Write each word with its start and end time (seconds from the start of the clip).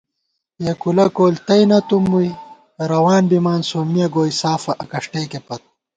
یېکُولہ 0.65 1.05
کول 1.15 1.35
تئینَتُم 1.45 2.03
مُوئی، 2.11 2.31
روان 2.91 3.23
بِمان 3.29 3.61
سومِیَہ 3.69 4.07
گوئی 4.13 4.31
سافہ 4.41 4.73
اکݭٹَئکےپت 4.83 5.61